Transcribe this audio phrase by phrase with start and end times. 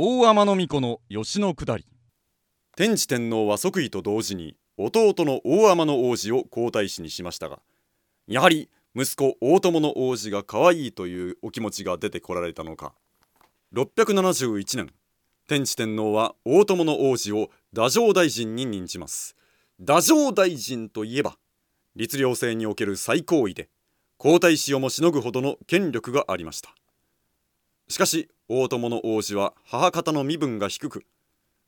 [0.00, 1.84] 大天皇子の吉野下り。
[2.76, 7.58] 天智天皇は即位と同時に弟の大天の王子を皇太子にしましたが
[8.28, 12.94] やはり息子大友の王子が可愛いというお気持ちが出てこられたのか。
[13.74, 14.92] 671年
[15.48, 19.34] 天智天皇は大友の王子を太政大臣に任じます。
[19.80, 21.38] 太政大臣といえば
[21.96, 23.68] 律令制における最高位で
[24.16, 26.72] 皇太子をもしのぐほどの権力がありました。
[27.88, 31.04] しかし大友の王子は母方の身分が低く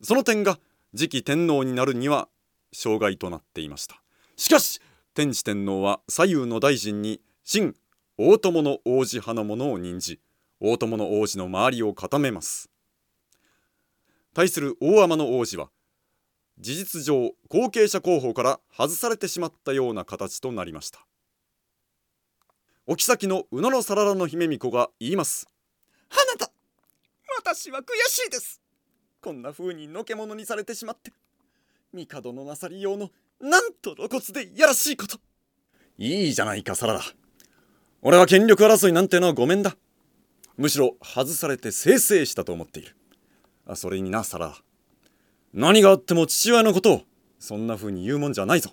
[0.00, 0.58] その点が
[0.96, 2.28] 次期天皇になるには
[2.72, 4.00] 障害となっていました。
[4.36, 4.80] しかし
[5.14, 7.74] 天智天皇は左右の大臣に新
[8.16, 10.20] 大友の王子派の者を任じ
[10.60, 12.70] 大友の王子の周りを固めます。
[14.34, 15.70] 対する大天の王子は
[16.60, 21.04] 事実上後継者候補から外されてしまったような形となりました。
[22.86, 25.46] お妃の宇野のさららの姫巫女が言います。
[26.10, 26.47] あなた
[27.50, 28.60] 私は悔しいです。
[29.22, 31.10] こんな風にのけ者にされてしまって
[31.94, 33.08] 帝のなさりようの
[33.40, 35.16] なんと露骨でいやらしいこと。
[35.96, 37.00] いいじゃないかサラダ
[38.02, 39.78] 俺は権力争いなんてのはごめんだ。
[40.58, 42.94] むしろ外されてせいせいしたと思っている。
[43.66, 44.56] あそれになサラダ
[45.54, 47.02] 何があっても父親のことを
[47.38, 48.72] そんな風に言うもんじゃないぞ。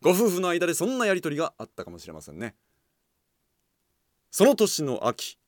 [0.00, 2.54] ご夫婦の間でそんなやり取りがあったかもしれませんね。
[4.30, 5.38] その年の秋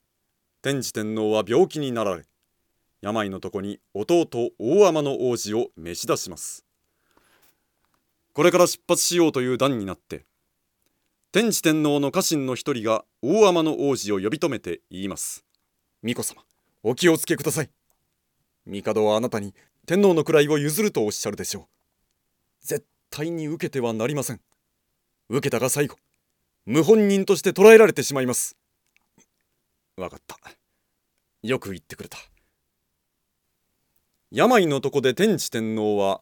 [0.63, 2.23] 天智天皇は病気になられ
[3.01, 4.27] 病のとこに弟
[4.57, 6.65] 大天の王子を召し出します。
[8.33, 10.25] これから出発しようという段になって
[11.31, 15.45] 天智天皇の家臣の一人が大天の王子を呼び止めて言います。
[16.01, 16.41] 巫女様
[16.81, 17.69] お気をつけください。
[18.65, 19.53] 帝はあなたに
[19.85, 21.65] 天皇の位を譲るとおっしゃるでしょう。
[22.65, 24.41] 絶対に受けてはなりません。
[25.29, 25.97] 受けたが最後
[26.65, 28.57] 謀反人として捕らえられてしまいます。
[29.97, 30.37] わかった。
[31.41, 32.17] よく言ってくれた。
[34.31, 36.21] 病のとこで天智天皇は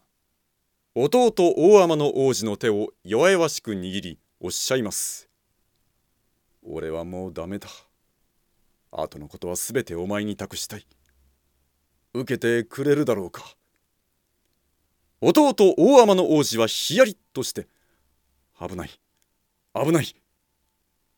[0.94, 5.28] 弟大天の王子の手を弱々しく握りおっしゃいます。
[6.62, 7.68] 俺はもうダメだ。
[8.92, 10.86] 後のことは全てお前に託したい。
[12.14, 13.42] 受けてくれるだろうか。
[15.20, 17.68] 弟大天の王子はひやりとして
[18.58, 18.90] 危ない。
[19.74, 20.16] 危ない。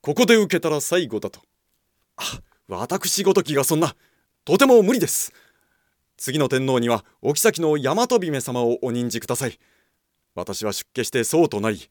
[0.01, 1.41] ここで受けたら最後だと。
[2.17, 3.97] あ私ごときがそんな
[4.45, 5.33] とても無理です。
[6.19, 9.59] 次の天皇にはお妃の大和姫様をお任じください。
[10.35, 11.89] 私は出家してそうとなり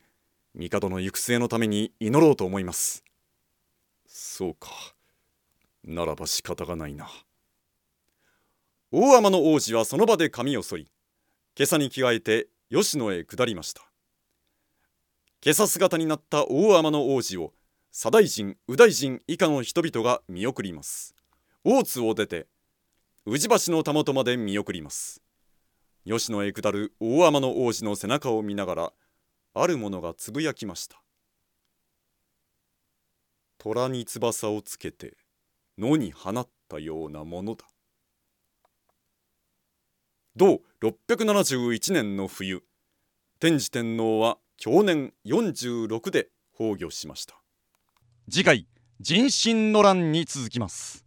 [0.55, 3.03] 帝の行く末のために祈ろうと思います。
[4.05, 4.69] そうか。
[5.83, 7.09] ならば仕方がないな。
[8.91, 10.87] 大天の王子はその場で髪を剃り
[11.57, 13.81] 今朝に着替えて吉野へ下りました。
[15.43, 17.53] 今朝姿になった大天の王子を
[17.99, 21.15] 左大臣右大臣以下の人々が見送ります。
[21.63, 22.45] 大津を出て
[23.25, 25.23] 宇治橋のたもとまで見送ります。
[26.05, 28.93] 吉野へ下る大天の王子の背中を見ながら
[29.55, 31.01] ある者がつぶやきました。
[33.57, 35.17] 虎に翼をつけて
[35.79, 37.65] 野に放ったようなものだ。
[40.35, 42.61] 同671年の冬
[43.39, 47.41] 天智天皇は去年46で崩御しました。
[48.29, 48.67] 次回
[48.99, 51.06] 人心の乱に続きます。